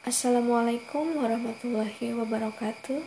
[0.00, 3.04] Assalamualaikum warahmatullahi wabarakatuh.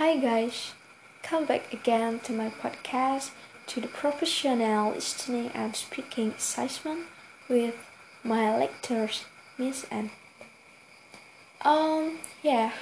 [0.00, 0.72] Hi guys,
[1.20, 3.36] come back again to my podcast
[3.68, 7.04] to the professional listening and speaking assessment
[7.52, 7.76] with
[8.24, 9.28] my lectures,
[9.60, 10.08] Miss En.
[11.60, 12.72] Um, yeah,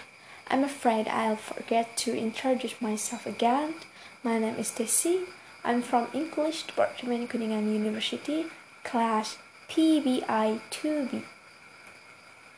[0.47, 3.83] I'm afraid I'll forget to introduce myself again.
[4.23, 5.27] My name is Desi.
[5.67, 8.47] I'm from English Department Kuningan University,
[8.87, 11.34] class PBI 2B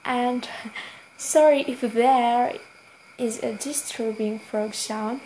[0.06, 0.48] and
[1.18, 2.54] sorry if there
[3.18, 5.20] is a disturbing frog sound.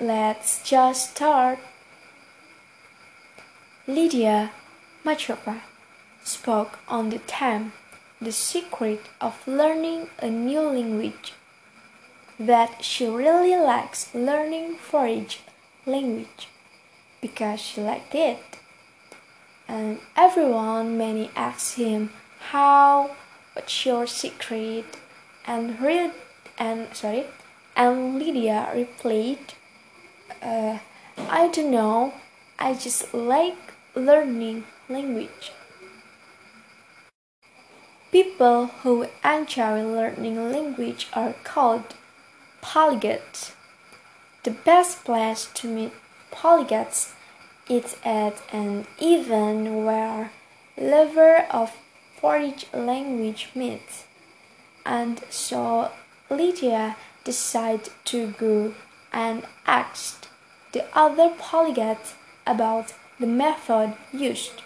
[0.00, 1.58] Let's just start.
[3.86, 4.50] Lydia
[5.04, 5.60] Machova
[6.24, 7.72] spoke on the theme
[8.20, 11.34] The Secret of Learning a New Language
[12.40, 15.26] that she really likes learning foreign
[15.86, 16.48] language
[17.20, 18.58] because she liked it
[19.74, 22.10] and everyone many asked him
[22.50, 23.10] how?
[23.54, 24.84] What's your secret?
[25.46, 26.12] And read
[26.56, 27.26] and sorry
[27.76, 29.54] and Lydia replied
[30.40, 30.78] uh,
[31.18, 32.14] I don't know.
[32.58, 35.52] I just like learning language.
[38.12, 41.94] People who enjoy learning language are called
[42.62, 43.52] polyglots.
[44.44, 45.92] The best place to meet
[46.30, 47.14] polyglots
[47.68, 50.30] it's at an event where
[50.76, 51.72] lover of
[52.20, 54.04] foreign language meets,
[54.84, 55.90] and so
[56.30, 58.74] Lydia decided to go
[59.12, 60.28] and asked
[60.72, 62.14] the other polyglots
[62.46, 64.62] about the method used.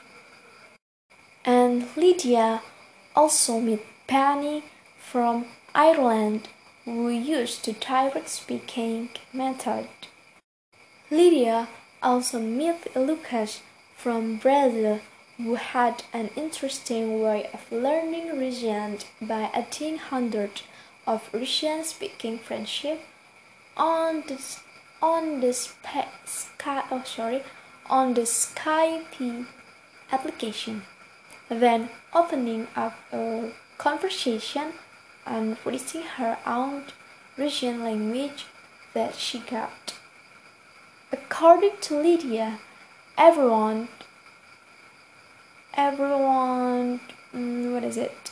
[1.45, 2.63] And Lydia
[3.15, 4.65] also met Benny
[4.99, 6.49] from Ireland
[6.85, 9.89] who used the direct speaking method.
[11.11, 11.69] Lydia
[12.03, 13.63] also met Lucas
[13.97, 15.01] from Brazil
[15.37, 20.63] who had an interesting way of learning Russian by attending hundreds
[21.07, 23.01] of Russian-speaking friendship
[23.77, 24.39] on the
[25.01, 27.43] on the Sky oh sorry
[27.89, 29.47] on the Skype
[30.13, 30.83] application,
[31.49, 34.73] then opening up a conversation
[35.25, 36.85] and releasing her own
[37.37, 38.47] Russian language
[38.95, 39.98] that she got.
[41.11, 42.59] According to Lydia,
[43.17, 43.89] everyone,
[45.73, 47.01] everyone,
[47.35, 48.28] mm, what is it?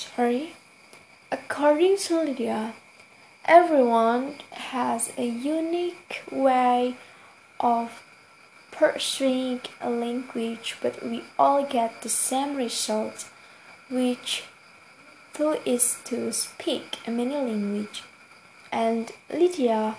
[0.00, 0.54] Sorry.
[1.30, 2.72] According to Lydia,
[3.44, 6.96] everyone has a unique way
[7.60, 8.02] of
[8.70, 13.28] pursuing a language, but we all get the same result,
[13.90, 14.44] which
[15.66, 18.02] is to speak a many language.
[18.72, 19.96] And Lydia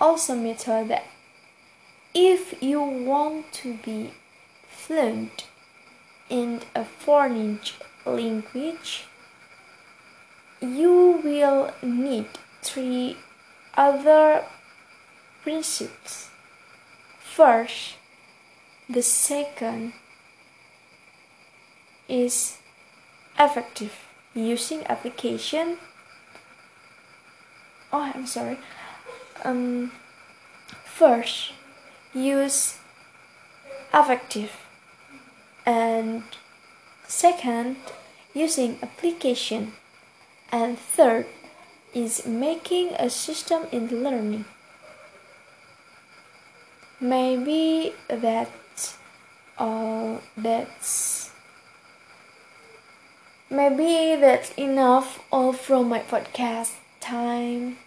[0.00, 0.34] also
[0.64, 1.04] her that
[2.12, 4.14] if you want to be
[4.68, 5.46] fluent
[6.28, 7.60] in a foreign
[8.04, 9.06] language,
[10.62, 12.26] you will need
[12.62, 13.16] three
[13.74, 14.44] other
[15.42, 16.28] principles.
[17.20, 17.94] First,
[18.88, 19.92] the second
[22.08, 22.58] is
[23.38, 23.92] effective
[24.34, 25.78] using application.
[27.92, 28.58] Oh, I'm sorry.
[29.44, 29.92] Um,
[30.84, 31.52] first,
[32.14, 32.78] use
[33.92, 34.52] effective,
[35.66, 36.22] and
[37.06, 37.76] second,
[38.34, 39.72] using application.
[40.52, 41.26] And third
[41.94, 44.44] is making a system in learning.
[47.00, 48.52] Maybe that
[49.58, 51.30] uh, that's
[53.50, 57.78] maybe that's enough all from my podcast time.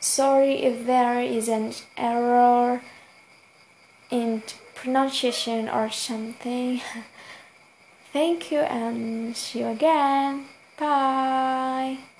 [0.00, 2.82] Sorry if there is an error
[4.10, 4.42] in
[4.74, 6.80] pronunciation or something.
[8.12, 10.46] Thank you and see you again.
[10.78, 12.11] Bye.